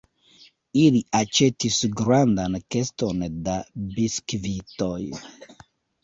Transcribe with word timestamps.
Ili 0.83 0.99
aĉetis 1.17 1.75
grandan 1.99 2.55
keston 2.75 3.21
da 3.47 3.57
biskvitoj. 3.99 4.97